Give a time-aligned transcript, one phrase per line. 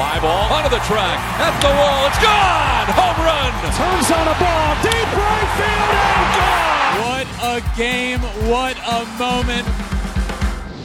[0.00, 2.88] Fly ball onto the track, at the wall, it's gone!
[2.96, 3.52] Home run!
[3.76, 6.96] Turns on a ball, deep right field, and gone!
[7.04, 9.66] What a game, what a moment.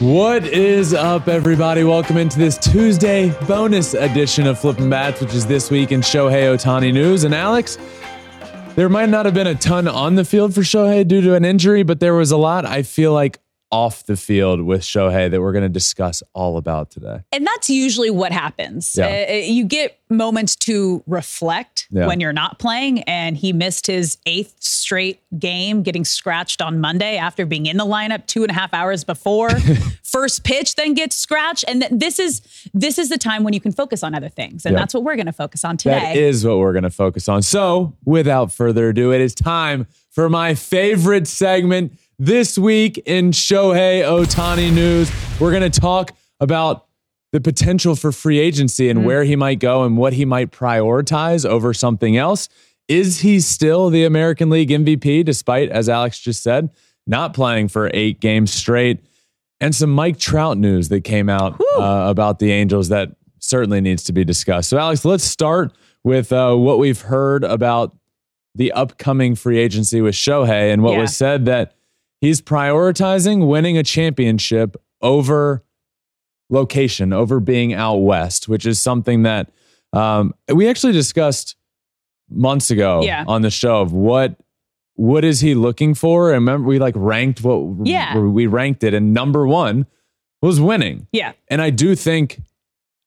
[0.02, 1.82] What is up, everybody?
[1.82, 6.54] Welcome into this Tuesday bonus edition of Flippin' Bats, which is this week in Shohei
[6.54, 7.24] Ohtani news.
[7.24, 7.78] And Alex,
[8.74, 11.46] there might not have been a ton on the field for Shohei due to an
[11.46, 13.38] injury, but there was a lot, I feel like,
[13.72, 17.18] off the field with Shohei that we're going to discuss all about today.
[17.32, 18.94] And that's usually what happens.
[18.96, 19.26] Yeah.
[19.28, 22.06] Uh, you get moments to reflect Yeah.
[22.06, 23.02] when you're not playing.
[23.02, 27.84] And he missed his eighth straight game, getting scratched on Monday after being in the
[27.84, 29.50] lineup two and a half hours before
[30.04, 31.64] first pitch, then gets scratched.
[31.66, 34.64] And th- this is this is the time when you can focus on other things,
[34.64, 34.78] and Yeah.
[34.78, 35.98] that's what we're going to focus on today.
[35.98, 37.42] That is what we're going to focus on.
[37.42, 44.02] So, without further ado, it is time for my favorite segment this week in Shohei
[44.02, 45.10] Ohtani news.
[45.40, 46.86] We're going to talk about
[47.32, 51.44] the potential for free agency and where he might go and what he might prioritize
[51.44, 52.48] over something else.
[52.88, 56.70] Is he still the American League MVP, despite, as Alex just said,
[57.06, 59.00] not playing for eight games straight?
[59.60, 64.04] And some Mike Trout news that came out uh, about the Angels that certainly needs
[64.04, 64.68] to be discussed.
[64.70, 65.72] So, Alex, let's start
[66.04, 67.96] with uh, what we've heard about
[68.54, 71.00] the upcoming free agency with Shohei and what Yeah.
[71.00, 71.74] was said that
[72.20, 75.64] he's prioritizing winning a championship over
[76.50, 79.50] location, over being out west, which is something that
[79.92, 81.56] um, we actually discussed
[82.30, 83.24] months ago Yeah.
[83.26, 84.36] on the show of what
[84.98, 86.30] what is he looking for?
[86.32, 88.16] And remember, we like ranked what Yeah.
[88.18, 89.86] we ranked it, and number one
[90.40, 91.06] was winning.
[91.12, 91.32] yeah.
[91.48, 92.40] And I do think,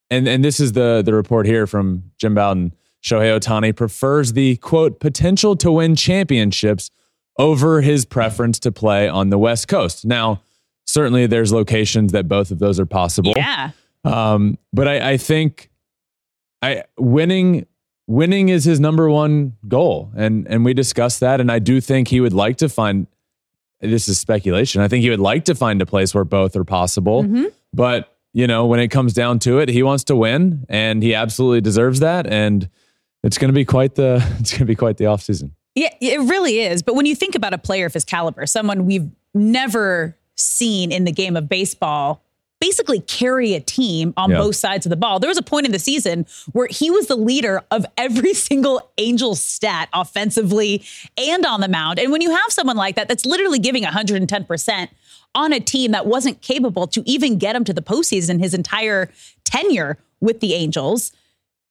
[0.08, 2.72] and and this is the the report here from Jim Bowden.
[3.02, 6.90] Shohei Ohtani prefers the quote potential to win championships
[7.40, 10.04] over his preference to play on the West Coast.
[10.04, 10.42] Now,
[10.84, 13.32] certainly there's locations that both of those are possible.
[13.34, 13.70] Yeah.
[14.04, 15.70] Um, but I, I think
[16.60, 17.66] I winning
[18.06, 21.40] winning is his number one goal, and and we discussed that.
[21.40, 23.06] And I do think he would like to find.
[23.80, 24.82] This is speculation.
[24.82, 27.22] I think he would like to find a place where both are possible.
[27.72, 31.14] But you know, when it comes down to it, he wants to win, and he
[31.14, 32.26] absolutely deserves that.
[32.26, 32.68] And
[33.22, 35.52] it's going to be quite the it's going to be quite the offseason.
[35.80, 36.82] Yeah, it really is.
[36.82, 41.04] But when you think about a player of his caliber, someone we've never seen in
[41.04, 42.22] the game of baseball
[42.60, 44.36] basically carry a team on Yeah.
[44.36, 45.18] both sides of the ball.
[45.20, 48.90] There was a point in the season where he was the leader of every single
[48.98, 50.82] Angel stat offensively
[51.16, 51.98] and on the mound.
[51.98, 54.88] And when you have someone like that, that's literally giving 110%
[55.34, 59.08] on a team that wasn't capable to even get him to the postseason his entire
[59.44, 61.12] tenure with the Angels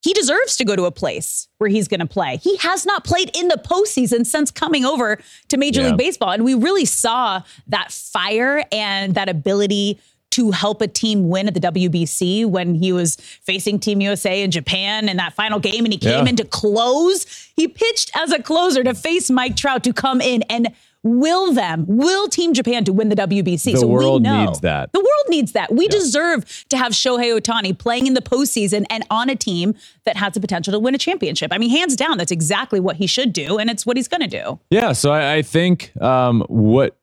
[0.02, 2.38] he deserves to go to a place where he's going to play.
[2.38, 5.88] He has not played in the postseason since coming over to Major Yeah.
[5.90, 6.32] League Baseball.
[6.32, 10.00] And we really saw that fire and that ability
[10.32, 14.52] to help a team win at the WBC when he was facing Team USA in
[14.52, 16.30] Japan in that final game and he came Yeah.
[16.30, 17.26] in to close.
[17.56, 20.70] He pitched as a closer to face Mike Trout to come in and
[21.04, 23.72] will them, will Team Japan to win the WBC.
[23.74, 24.92] The so we world know needs that.
[24.92, 25.74] the world needs that.
[25.74, 30.18] We deserve to have Shohei Ohtani playing in the postseason and on a team that
[30.18, 31.54] has the potential to win a championship.
[31.54, 34.22] I mean, hands down, that's exactly what he should do, and it's what he's going
[34.22, 34.60] to do.
[34.70, 36.98] Yeah, so I, I think um, what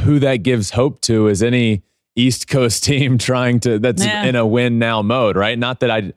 [0.00, 1.82] who that gives hope to is any
[2.16, 4.24] East Coast team trying to that's Yeah.
[4.24, 5.58] in a win now mode, right?
[5.58, 6.12] Not that I,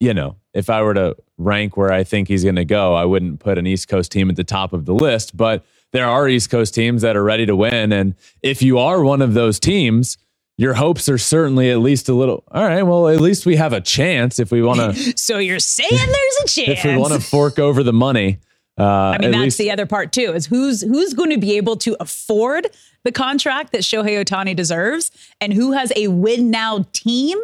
[0.00, 3.04] you know, if I were to rank where I think he's going to go, I
[3.04, 5.62] wouldn't put an East Coast team at the top of the list, but
[5.96, 9.22] there are East Coast teams that are ready to win, and if you are one
[9.22, 10.18] of those teams.
[10.58, 12.42] Your hopes are certainly at least a little.
[12.50, 12.82] All right.
[12.82, 15.12] Well, at least we have a chance if we want to.
[15.18, 16.68] So you're saying there's a chance.
[16.78, 18.38] if we want to fork over the money.
[18.78, 20.32] Uh, I mean, that's least, the other part too.
[20.32, 22.68] Is who's who's going to be able to afford
[23.04, 25.10] the contract that Shohei Ohtani deserves,
[25.42, 27.38] and who has a win now team.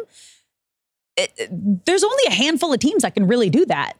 [1.15, 3.93] It- it- there's only a handful of teams that can really do that.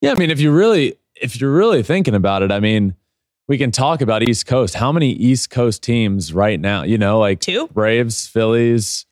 [0.00, 2.94] Yeah, I mean, if you really if you're really thinking about it, I mean,
[3.48, 4.74] we can talk about East Coast.
[4.74, 6.82] How many East Coast teams right now?
[6.82, 7.68] You know, like Two?
[7.68, 9.06] Braves, Phillies.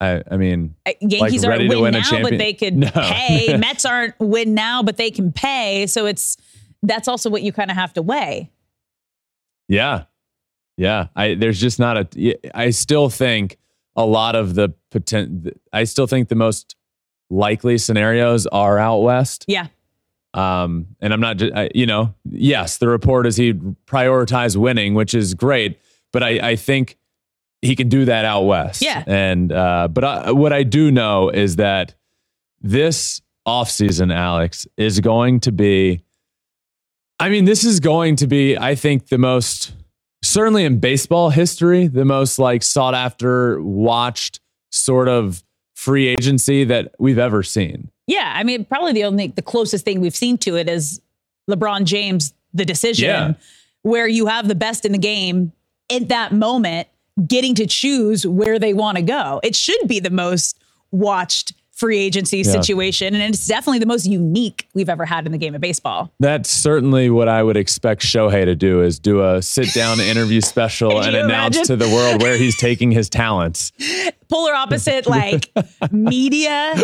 [0.00, 2.90] I I mean, Uh, Yankees ready aren't win, win now, champion- but they could No.
[2.90, 3.56] pay.
[3.58, 5.86] Mets aren't win now, but they can pay.
[5.86, 6.36] So it's
[6.82, 8.50] that's also what you kind of have to weigh.
[9.68, 10.04] Yeah.
[10.76, 11.08] Yeah.
[11.14, 13.58] I there's just not a I still think
[13.96, 16.76] a lot of the potent I still think the most
[17.28, 19.44] likely scenarios are out west.
[19.46, 19.66] Yeah.
[20.34, 24.94] Um and I'm not just I, you know, yes, the report is he prioritize winning,
[24.94, 25.80] which is great,
[26.12, 26.98] but I I think
[27.62, 28.82] he can do that out west.
[28.82, 29.04] Yeah.
[29.06, 31.94] And uh but I, what I do know is that
[32.60, 36.04] this offseason, Alex, is going to be
[37.20, 39.74] I mean, this is going to be, I think, the most
[40.22, 44.40] certainly in baseball history, the most like sought after, watched
[44.70, 45.44] sort of
[45.74, 47.90] free agency that we've ever seen.
[48.10, 51.00] Yeah, I mean, probably the only the closest thing we've seen to it is
[51.48, 53.34] LeBron James, the decision, Yeah.
[53.82, 55.52] where you have the best in the game
[55.90, 56.88] at that moment,
[57.28, 59.38] getting to choose where they want to go.
[59.44, 60.58] It should be the most
[60.90, 65.38] watched free agency situation, and it's definitely the most unique we've ever had in the
[65.38, 66.12] game of baseball.
[66.20, 70.40] That's certainly what I would expect Shohei to do is do a sit down interview
[70.40, 71.64] special and announce imagine?
[71.64, 73.72] to the world where he's taking his talents.
[74.28, 75.50] Polar opposite, like
[75.92, 76.74] media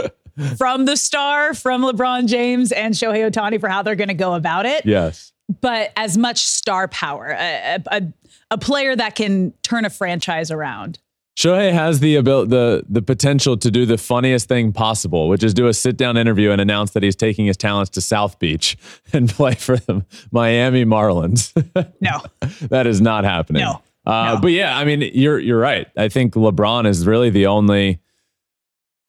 [0.57, 4.35] from the star, from LeBron James and Shohei Ohtani for how they're going to go
[4.35, 4.85] about it.
[4.87, 5.33] Yes.
[5.61, 8.03] but as much star power, a, a,
[8.51, 10.99] a player that can turn a franchise around.
[11.39, 15.53] Shohei has the ability, the the potential to do the funniest thing possible, which is
[15.53, 18.79] do a sit down interview and announce that he's taking his talents to South Beach
[19.13, 20.03] and play for the
[20.33, 21.53] Miami Marlins.
[22.01, 22.23] No,
[22.69, 23.63] that is not happening.
[23.65, 23.83] No.
[24.07, 24.39] Uh, No.
[24.41, 25.89] But yeah, I mean, you're you're right.
[25.97, 28.01] I think LeBron is really the only.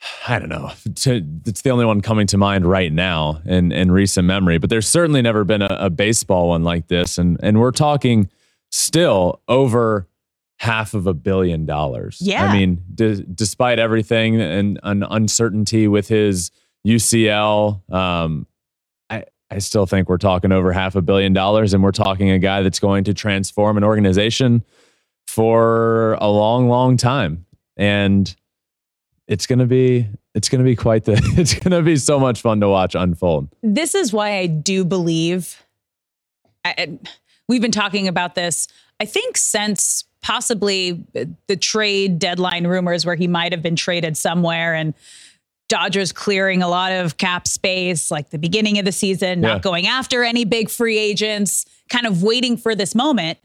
[0.27, 0.71] I don't know.
[1.45, 4.57] It's the only one coming to mind right now in in recent memory.
[4.57, 8.29] But there's certainly never been a, a baseball one like this, and and we're talking
[8.71, 10.07] still over
[10.59, 12.17] half of a billion dollars.
[12.19, 12.45] Yeah.
[12.45, 16.51] I mean, d- despite everything and an uncertainty with his
[16.85, 18.47] UCL, um,
[19.09, 22.39] I I still think we're talking over half a billion dollars, and we're talking a
[22.39, 24.63] guy that's going to transform an organization
[25.27, 27.45] for a long, long time,
[27.75, 28.35] and
[29.27, 32.69] it's gonna be it's gonna be quite the it's gonna be so much fun to
[32.69, 33.49] watch unfold.
[33.63, 35.63] this is why I do believe.
[36.65, 36.99] I-
[37.47, 38.67] we've been talking about this.
[38.99, 41.03] I think since possibly
[41.47, 44.93] the trade deadline rumors, where he might have been traded somewhere, and
[45.69, 49.49] Dodgers clearing a lot of cap space, like the beginning of the season, Yeah.
[49.53, 53.37] not going after any big free agents, kind of waiting for this moment.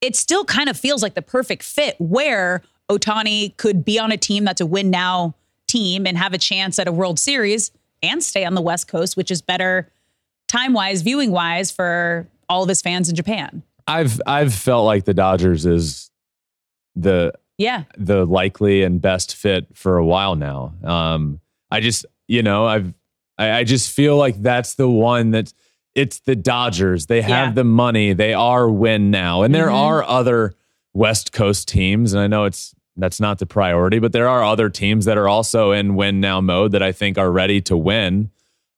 [0.00, 4.16] It still kind of feels like the perfect fit where Ohtani could be on a
[4.16, 5.34] team that's a win now
[5.66, 7.70] team and have a chance at a World Series
[8.02, 9.90] and stay on the West Coast, which is better
[10.48, 13.62] time wise, viewing wise for all of his fans in Japan.
[13.88, 16.10] I've I've felt like the Dodgers is
[16.94, 17.84] the Yeah.
[17.98, 20.72] the likely and best fit for a while now.
[20.84, 21.40] Um,
[21.70, 22.94] I just, you know, I've,
[23.38, 25.52] I, I just feel like that's the one that
[25.96, 27.06] it's the Dodgers.
[27.06, 27.52] They have Yeah.
[27.52, 28.12] the money.
[28.12, 29.74] They are win now, and there Mhm.
[29.74, 30.54] are other
[30.96, 34.70] West Coast teams, and I know it's that's not the priority, but there are other
[34.70, 38.30] teams that are also in win now mode that I think are ready to win.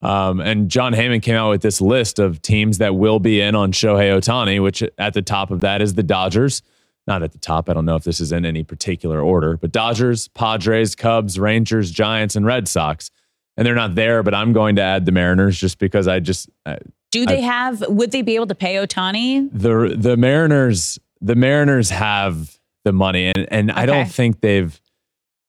[0.03, 3.55] Um, and Jon Heyman came out with this list of teams that will be in
[3.55, 6.63] on Shohei Ohtani, which at the top of that is the Dodgers.
[7.07, 7.71] Not at the top.
[7.71, 11.91] I don't know if this is in any particular order, but Dodgers, Padres, Cubs, Rangers,
[11.93, 13.11] Giants, and Red Sox.
[13.57, 16.51] And they're not there, but I'm going to add the Mariners just because I just
[16.67, 16.77] uh,
[17.13, 19.49] Do they have, would they be able to pay Ohtani?
[19.53, 24.81] the the Mariners the Mariners have the money and and I don't think they've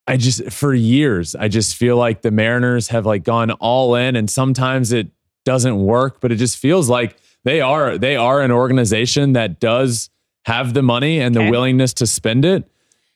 [0.08, 4.16] I just for years I just feel like the Mariners have like gone all in
[4.16, 5.08] and sometimes it
[5.46, 10.10] doesn't work but it just feels like they are they are an organization that does
[10.46, 11.52] have the money and the Okay.
[11.52, 12.70] willingness to spend it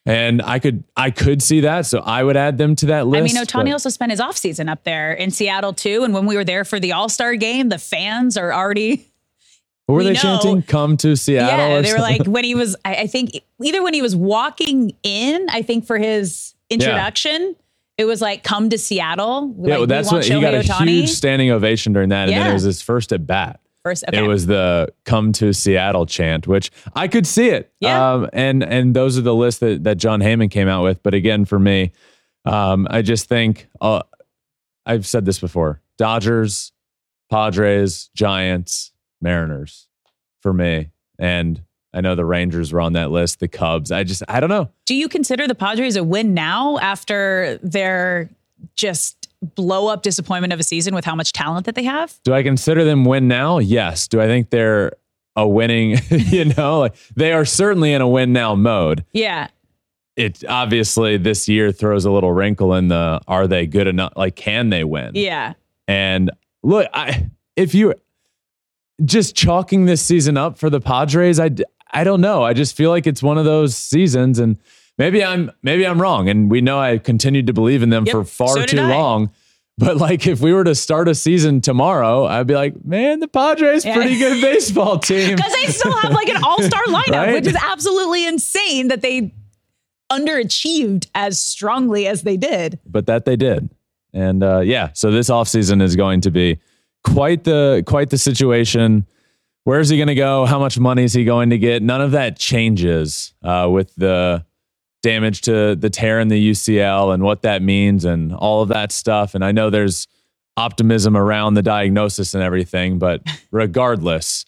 [0.06, 3.36] and I could I could see that so I would add them to that list
[3.36, 6.04] I mean, Ohtani but- also spent his offseason up there in Seattle too.
[6.04, 9.08] And when we were there for the All Star game, the fans are already
[9.86, 12.56] what were we they know- chanting come to Seattle yeah, they were like when he
[12.56, 12.76] was.
[12.86, 17.56] I, I think either when he was walking in, I think for his introduction,
[17.98, 21.52] it was like "Come to Seattle." yeah, well, that's what he got a huge standing
[21.52, 23.60] ovation during that, and then it was his first at bat.
[23.84, 24.24] First, okay.
[24.24, 27.74] It was the "Come to Seattle" chant, which I could see it.
[27.82, 28.14] Yeah.
[28.14, 31.04] Um, and and those are the lists that that Jon Heyman came out with.
[31.04, 31.92] But again, for me,
[32.46, 34.04] um, I just think uh,
[34.86, 36.72] I've said this before: Dodgers,
[37.30, 38.93] Padres, Giants,
[39.24, 39.88] Mariners,
[40.42, 41.64] for me, and
[41.94, 43.40] I know the Rangers were on that list.
[43.40, 43.92] The Cubs.
[43.92, 44.70] I just I don't know.
[44.86, 48.30] Do you consider the Padres a win now after their
[48.76, 52.18] just blow up disappointment of a season with how much talent that they have?
[52.24, 53.58] Do I consider them win now?
[53.60, 54.08] Yes.
[54.08, 54.94] Do I think they're
[55.36, 55.98] a winning?
[56.10, 59.04] you know, like they are certainly in a win now mode.
[59.14, 59.48] Yeah.
[60.16, 64.36] it obviously this year throws a little wrinkle in the are they good enough like
[64.36, 65.54] can they win Yeah.
[65.88, 66.30] and
[66.62, 67.96] look i if you
[69.06, 71.50] just chalking this season up for the Padres, I
[71.92, 72.44] I don't know.
[72.44, 74.58] I just feel like it's one of those seasons, and
[74.98, 76.30] maybe I'm maybe I'm wrong.
[76.30, 78.90] And we know I continued to believe in them Yep, for far so too I.
[78.90, 79.32] long.
[79.80, 83.28] But like, if we were to start a season tomorrow, I'd be like, man, the
[83.28, 83.96] Padres Yeah.
[83.96, 85.36] pretty good baseball team.
[85.36, 87.34] Because they still have like an all star lineup, Right?
[87.34, 89.34] which is absolutely insane that they
[90.12, 92.80] underachieved as strongly as they did.
[92.86, 93.70] but that they did.
[94.14, 96.60] And uh, yeah, so this offseason is going to be
[97.04, 99.06] quite the quite the situation.
[99.66, 100.46] Where's he going to go?
[100.46, 101.82] How much money is he going to get?
[101.82, 104.46] None of that changes uh, with the
[105.04, 108.92] damage to the tear in the UCL and what that means and all of that
[108.92, 109.36] stuff.
[109.36, 110.08] And I know there's
[110.58, 114.46] optimism around the diagnosis and everything, but regardless,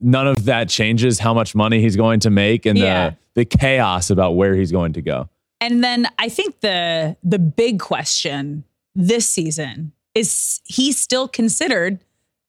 [0.00, 3.10] none of that changes how much money he's going to make and Yeah.
[3.10, 5.28] the the chaos about where he's going to go.
[5.60, 11.98] And then I think the the big question this season is he still considered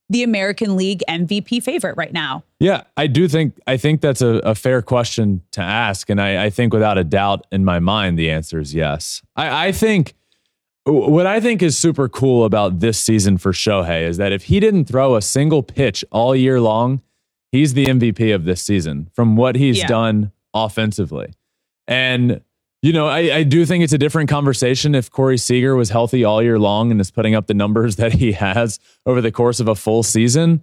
[0.10, 2.44] the American League MVP favorite right now.
[2.60, 6.46] Yeah, I do think I think that's a, a fair question to ask, and I,
[6.46, 9.22] I think without a doubt in my mind the answer is yes.
[9.36, 10.14] I, I think
[10.86, 14.60] what I think is super cool about this season for Shohei is that if he
[14.60, 17.02] didn't throw a single pitch all year long,
[17.54, 19.88] he's the MVP of this season from what he's Yeah.
[19.88, 21.34] done offensively.
[21.88, 22.42] And
[22.84, 26.26] you know, I, I do think it's a different conversation if Corey Seager was healthy
[26.26, 29.62] all year long and is putting up the numbers that he has over the course
[29.62, 30.62] of a full season.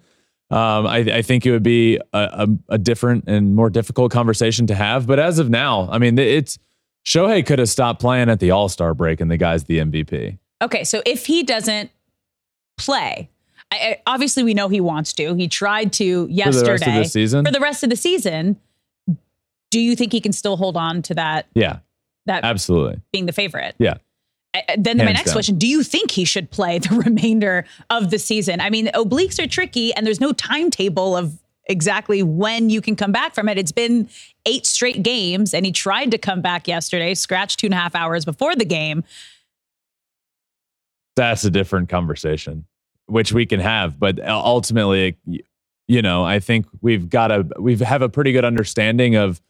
[0.50, 4.66] Um, I, I think it would be a, a, a different and more difficult conversation
[4.66, 5.06] to have.
[5.06, 6.58] But as of now, I mean, it's
[7.06, 10.38] Shohei could have stopped playing at the All Star break, and the guy's the MVP.
[10.60, 11.90] Okay, so if he doesn't
[12.76, 13.30] play,
[13.70, 15.34] I, I, obviously we know he wants to.
[15.34, 17.96] He tried to yesterday For the rest of the season, For the rest of the
[17.96, 18.60] season,
[19.70, 21.78] do you think he can still hold on to that yeah,
[22.26, 23.74] that absolutely, being the favorite?
[23.78, 23.94] yeah.
[24.76, 25.34] Then my next down.
[25.34, 28.60] question: Do you think he should play the remainder of the season?
[28.60, 33.12] I mean, obliques are tricky, and there's no timetable of exactly when you can come
[33.12, 33.58] back from it.
[33.58, 34.08] It's been
[34.46, 37.94] eight straight games, and he tried to come back yesterday, scratched two and a half
[37.94, 39.04] hours before the game.
[41.16, 42.64] that's a different conversation,
[43.06, 44.00] which we can have.
[44.00, 45.16] But ultimately,
[45.86, 49.40] you know, I think we've got a we have a pretty good understanding of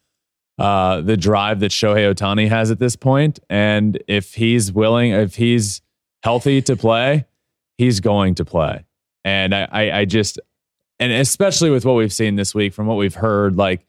[0.61, 5.37] uh, the drive that Shohei Ohtani has at this point, and if he's willing, if
[5.37, 5.81] he's
[6.23, 7.25] healthy to play,
[7.79, 8.85] he's going to play.
[9.25, 10.39] And I, I, I just,
[10.99, 13.87] and especially with what we've seen this week, from what we've heard, like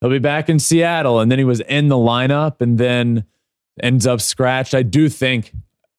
[0.00, 3.24] he'll be back in Seattle, and then he was in the lineup, and then
[3.82, 4.74] ends up scratched.
[4.74, 5.52] I do think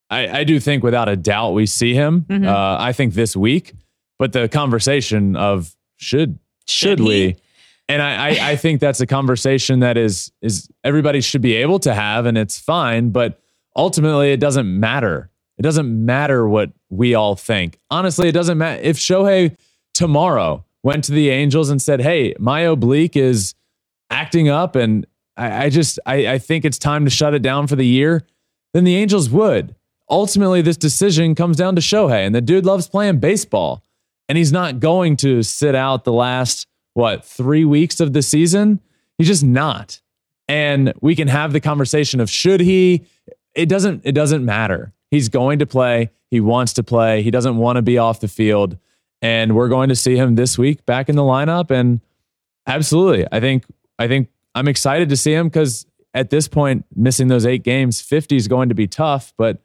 [0.09, 2.25] I, I do think without a doubt we see him.
[2.29, 2.45] Mhm.
[2.45, 3.73] Uh, I think this week,
[4.19, 6.37] but the conversation of should
[6.67, 7.05] should, Should he?
[7.05, 7.35] we?
[7.91, 11.93] And I, I think that's a conversation that is is everybody should be able to
[11.93, 13.09] have, and it's fine.
[13.09, 13.41] But
[13.75, 15.29] ultimately, it doesn't matter.
[15.57, 17.79] It doesn't matter what we all think.
[17.89, 19.57] Honestly, it doesn't matter if Shohei
[19.93, 23.55] tomorrow went to the Angels and said, "Hey, my oblique is
[24.09, 25.05] acting up," and
[25.35, 28.25] I, I just I, I think it's time to shut it down for the year.
[28.73, 29.75] Then the Angels would.
[30.09, 33.83] Ultimately, this decision comes down to Shohei, and the dude loves playing baseball,
[34.29, 38.79] and he's not going to sit out the last what three weeks of the season.
[39.17, 40.01] He's just not.
[40.47, 43.05] And we can have the conversation of should he?
[43.55, 44.01] It doesn't.
[44.03, 44.93] It doesn't matter.
[45.09, 46.11] He's going to play.
[46.29, 47.21] He wants to play.
[47.21, 48.77] He doesn't want to be off the field.
[49.21, 51.69] And we're going to see him this week back in the lineup.
[51.69, 52.01] And
[52.65, 53.65] absolutely, I think
[53.99, 58.01] I think I'm excited to see him because at this point, missing those eight games,
[58.01, 59.33] 50 is going to be tough.
[59.37, 59.61] But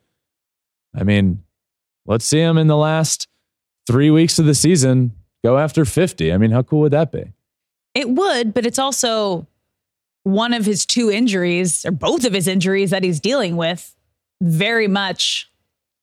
[0.95, 1.43] I mean,
[2.07, 3.29] let's see him in the last
[3.87, 5.13] three weeks of the season
[5.47, 6.33] go after 50.
[6.33, 7.25] I mean, how cool would that be?
[7.95, 9.47] It would, but it's also
[10.25, 13.95] one of his two injuries, or both of his injuries that he's dealing with,
[14.43, 15.51] very much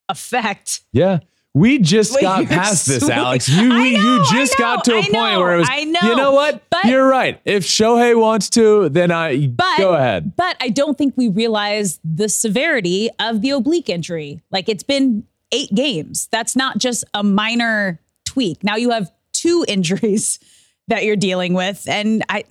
[0.10, 0.82] affect.
[0.92, 1.20] Yeah.
[1.56, 3.08] We just Wait, got past this.
[3.08, 3.48] Alex.
[3.48, 5.68] You I you just I got to know, a I point know, where it was.
[5.70, 6.64] I know, You know what?
[6.72, 7.40] but- You're right.
[7.46, 10.36] If Shohei wants to, then I But go ahead.
[10.36, 14.42] But I don't think we realize the severity of the oblique injury.
[14.50, 16.28] Like it's been eight games.
[16.32, 18.64] That's not just a minor tweak.
[18.64, 19.12] Now you have
[19.44, 20.40] two injuries
[20.88, 22.44] that you're dealing with, and I,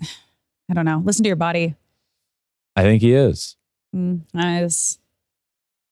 [0.71, 1.03] I don't know.
[1.05, 1.75] Listen to your body.
[2.77, 3.57] I think he is.
[3.95, 4.99] Mm, it's,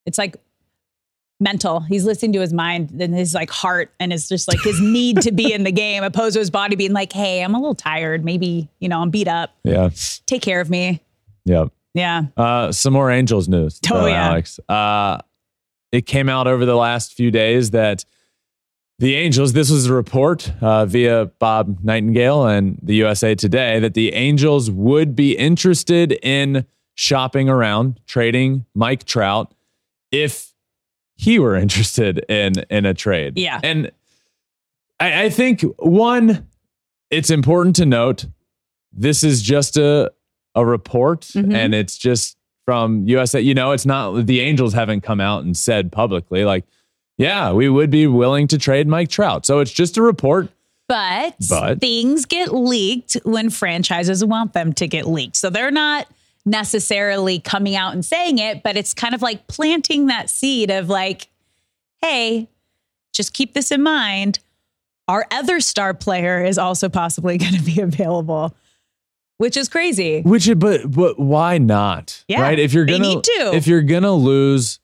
[0.07, 0.37] it's like
[1.39, 1.81] mental.
[1.81, 5.23] He's listening to his mind, then his like heart, and it's just like his need
[5.23, 7.75] to be in the game, opposed to his body being like, "Hey, I'm a little
[7.75, 8.25] tired.
[8.25, 9.55] Maybe you know I'm beat up.
[9.65, 9.91] Yeah.
[10.27, 11.03] Take care of me."
[11.45, 11.67] Yeah.
[11.95, 12.25] Yeah.
[12.37, 13.81] Uh, some more Angels news.
[13.91, 14.29] Oh, though, yeah.
[14.29, 14.61] Alex.
[14.69, 15.19] Uh,
[15.93, 18.05] it came out over the last few days that
[19.01, 23.95] the Angels, this was a report uh, via Bob Nightingale and the USA Today, that
[23.95, 29.53] the Angels would be interested in shopping around, trading Mike Trout
[30.13, 30.53] if
[31.17, 33.39] he were interested in in a trade.
[33.39, 33.59] Yeah.
[33.63, 33.91] And
[35.01, 36.47] I, I think one,
[37.11, 38.27] it's important to note
[38.93, 40.13] this is just a
[40.55, 41.55] a report Mhm.
[41.55, 43.41] and it's just from USA.
[43.41, 46.65] You know, it's not the Angels haven't come out and said publicly like,
[47.21, 49.45] yeah, we would be willing to trade Mike Trout.
[49.45, 50.49] So it's just a report.
[50.89, 55.37] But, But- things get leaked when franchises want them to get leaked.
[55.37, 56.07] So they're not
[56.47, 60.89] necessarily coming out and saying it, but it's kind of like planting that seed of
[60.89, 61.29] like,
[62.01, 62.49] hey,
[63.13, 64.39] just keep this in mind.
[65.07, 68.55] Our other star player is also possibly going to be available,
[69.37, 70.23] which is crazy.
[70.23, 72.25] Which but but why not?
[72.29, 72.59] Yeah, right?
[72.59, 73.21] If you're gonna
[73.53, 74.81] if you're gonna lose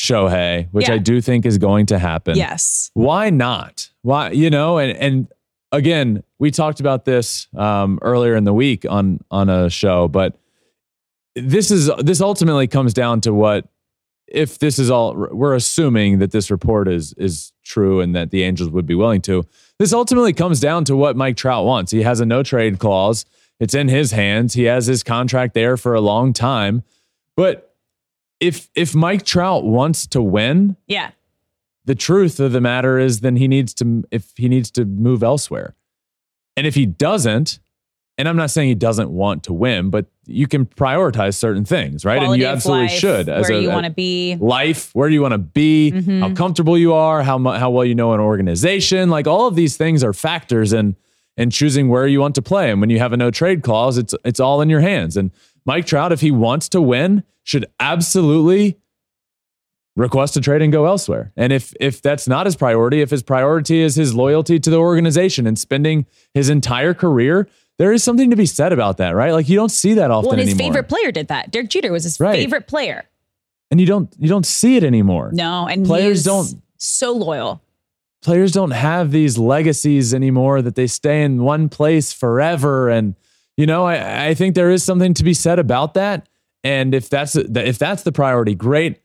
[0.00, 0.94] Shohei, which Yeah.
[0.94, 2.36] I do think is going to happen.
[2.36, 2.90] Yes.
[2.94, 3.90] why not?
[4.00, 4.78] Why you know?
[4.78, 5.28] And and
[5.72, 10.38] again, we talked about this um, earlier in the week on on a show, but
[11.36, 13.68] this is this ultimately comes down to what
[14.26, 18.42] if this is all we're assuming that this report is is true and that the
[18.42, 19.44] Angels would be willing to.
[19.78, 21.92] This ultimately comes down to what Mike Trout wants.
[21.92, 23.26] He has a no trade clause.
[23.58, 24.54] It's in his hands.
[24.54, 26.84] He has his contract there for a long time.
[27.36, 27.69] But
[28.40, 31.10] if if Mike Trout wants to win, Yeah.
[31.84, 35.22] the truth of the matter is then he needs to if he needs to move
[35.22, 35.74] elsewhere
[36.56, 37.58] and if he doesn't
[38.18, 42.04] and i'm not saying he doesn't want to win but you can prioritize certain things
[42.04, 44.36] right Quality and you absolutely life, should where you want to be.
[44.36, 46.20] life where do you want to be Mhm.
[46.20, 49.54] how comfortable you are how mu- how well you know an organization like all of
[49.56, 50.96] these things are factors in
[51.38, 53.96] in choosing where you want to play and when you have a no trade clause
[53.96, 55.30] it's it's all in your hands and
[55.64, 58.78] Mike Trout if he wants to win should absolutely
[59.96, 61.32] request a trade and go elsewhere.
[61.36, 64.76] And if if that's not his priority, if his priority is his loyalty to the
[64.76, 69.32] organization and spending his entire career, there is something to be said about that, right?
[69.32, 70.68] Like you don't see that often Well, his anymore.
[70.72, 71.50] favorite player did that.
[71.50, 72.36] Derek Jeter was his Right.
[72.36, 73.04] favorite player.
[73.72, 75.30] and you don't you don't see it anymore.
[75.32, 77.60] No, and Players don't- so loyal.
[78.22, 83.16] Players don't have these legacies anymore that they stay in one place forever and
[83.56, 86.26] you know, I, I think there is something to be said about that.
[86.64, 89.00] And if that's if that's the priority, great.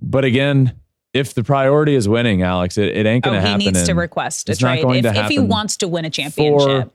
[0.00, 0.74] But again,
[1.12, 3.60] if the priority is winning, Alex, it, it ain't Oh, going to he happen.
[3.60, 6.84] He needs to request a trade if, if he wants to win a championship.
[6.84, 6.90] For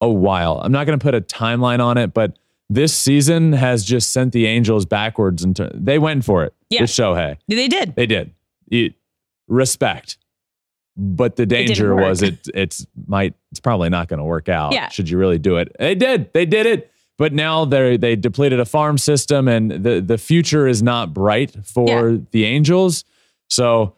[0.00, 0.60] a while.
[0.62, 2.38] I'm not going to put a timeline on it, but
[2.70, 5.42] this season has just sent the Angels backwards.
[5.42, 6.82] And they went for it Yeah.
[6.82, 7.36] with Shohei.
[7.48, 7.94] They did.
[7.96, 8.32] They did.
[8.68, 8.94] You-
[9.48, 10.16] respect.
[10.96, 12.04] But the danger work.
[12.08, 14.72] was it it's might it's probably not going to work out.
[14.72, 14.88] Yeah.
[14.88, 15.74] Should you really do it?
[15.78, 16.32] They did.
[16.32, 16.90] They did it.
[17.20, 21.54] But now they they depleted a farm system and the the future is not bright
[21.64, 22.16] for Yeah.
[22.30, 23.04] the Angels.
[23.50, 23.94] So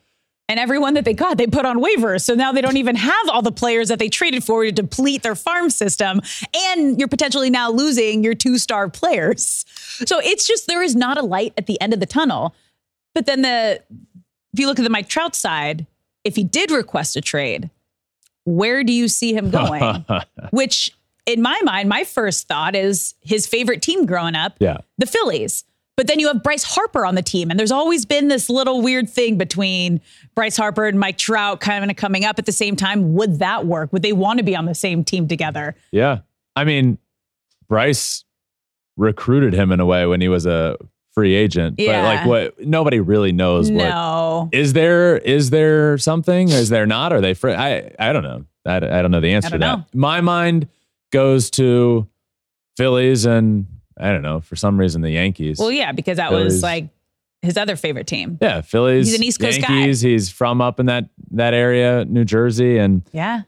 [0.48, 2.22] And everyone that they got, they put on waivers.
[2.22, 5.22] So now they don't even have all the players that they traded for to deplete
[5.22, 6.20] their farm system.
[6.66, 9.64] And you're potentially now losing your two star players.
[10.04, 12.54] So it's just, there is not a light at the end of the tunnel.
[13.14, 13.80] But then the,
[14.52, 15.86] if you look at the Mike Trout side,
[16.24, 17.70] if he did request a trade,
[18.44, 20.04] where do you see him going?
[20.50, 20.90] Which,
[21.26, 24.78] in my mind, my first thought is his favorite team growing up, yeah.
[24.98, 25.64] the Phillies.
[25.96, 28.80] But then you have Bryce Harper on the team, and there's always been this little
[28.80, 30.00] weird thing between
[30.34, 33.12] Bryce Harper and Mike Trout kind of coming up at the same time.
[33.14, 33.92] Would that work?
[33.92, 35.76] Would they want to be on the same team together?
[35.90, 36.20] Yeah.
[36.56, 36.98] I mean,
[37.68, 38.24] Bryce
[38.96, 40.76] recruited him in a way when he was a
[41.12, 41.76] free agent.
[41.76, 44.48] But like what nobody really knows No.
[44.52, 46.48] is there is there something?
[46.48, 47.12] Is there not?
[47.12, 47.52] Are they free?
[47.52, 48.44] I I don't know.
[48.64, 49.76] I, I don't know the answer to that.
[49.78, 49.84] know.
[49.94, 50.68] My mind
[51.12, 52.08] goes to
[52.76, 53.66] Phillies and
[53.98, 55.58] I don't know, for some reason the Yankees.
[55.58, 56.44] Well, yeah, because that Phillies.
[56.54, 56.88] was like
[57.42, 58.38] his other favorite team.
[58.40, 59.06] yeah, Phillies.
[59.08, 59.86] He's an East Coast guy.
[59.86, 63.42] He's from up in that that area, New Jersey, and Yeah.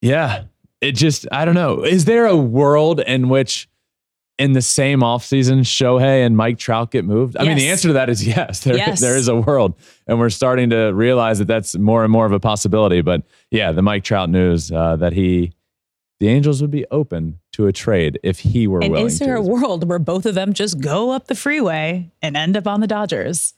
[0.00, 0.44] Yeah.
[0.80, 1.82] It just, I don't know.
[1.84, 3.68] Is there a world in which
[4.38, 7.36] in the same offseason, Shohei and Mike Trout get moved?
[7.38, 8.60] I mean, the answer to that is yes.
[8.60, 9.00] There, Yes.
[9.00, 9.74] there is a world.
[10.06, 13.00] And we're starting to realize that that's more and more of a possibility.
[13.00, 15.52] But yeah, the Mike Trout news uh, that he,
[16.20, 19.36] the Angels would be open to a trade if he were And willing is there
[19.36, 19.40] to.
[19.40, 22.80] a world where both of them just go up the freeway and end up on
[22.80, 23.54] the Dodgers?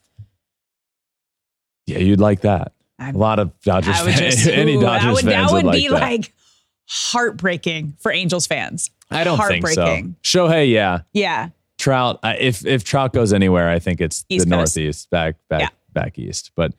[1.86, 2.72] yeah, you'd like that.
[2.98, 5.64] I'm- a lot of Dodgers fans, just, any ooh, Dodgers that would, fans that would
[5.66, 6.10] would be like that.
[6.10, 6.32] like
[6.88, 8.90] heartbreaking for Angels fans.
[9.10, 10.02] I don't think so.
[10.22, 11.00] Shohei, yeah.
[11.12, 11.50] Yeah.
[11.78, 14.76] Trout, uh, if if Trout goes anywhere, I think it's East the Coast.
[14.76, 15.68] Northeast, back back Yeah.
[15.92, 16.50] back east.
[16.56, 16.74] But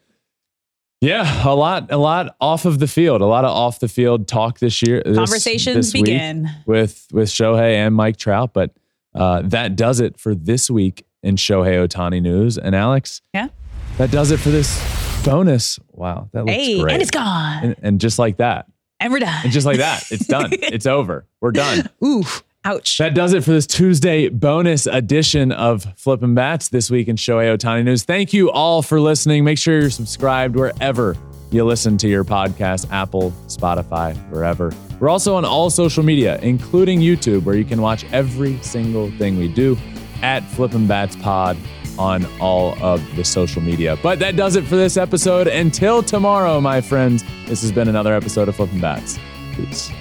[1.01, 4.27] yeah, a lot a lot off of the field, a lot of off the field
[4.27, 5.01] talk this year.
[5.05, 6.49] this- Conversations this begin.
[6.65, 8.51] with with Shohei and Mike Trout.
[8.53, 8.71] But
[9.15, 12.57] uh, that does it for this week in Shohei Ohtani news.
[12.57, 13.47] And Alex, Yeah.
[13.97, 14.77] that does it for this
[15.25, 15.79] bonus.
[15.91, 16.93] Wow, that looks Hey, great.
[16.93, 17.63] and it's gone.
[17.63, 18.67] And, and just like that,
[18.99, 19.41] And we're done.
[19.43, 20.49] and just like that, it's done.
[20.51, 21.25] it's over.
[21.41, 21.89] We're done.
[22.03, 22.23] Ooh,
[22.65, 22.97] ouch.
[22.97, 27.55] That does it for this Tuesday bonus edition of Flippin' Bats this week in Shohei
[27.57, 28.03] Ohtani News.
[28.03, 29.43] Thank you all for listening.
[29.43, 31.15] Make sure you're subscribed wherever
[31.51, 34.71] you listen to your podcast, Apple, Spotify, wherever.
[34.99, 39.37] We're also on all social media, including YouTube, where you can watch every single thing
[39.37, 39.77] we do
[40.21, 41.57] at Flippin' Bats Pod
[41.97, 43.97] on all of the social media.
[44.03, 45.47] But that does it for this episode.
[45.47, 49.17] Until tomorrow, my friends, this has been another episode of Flippin' Bats.
[49.55, 49.91] Peace.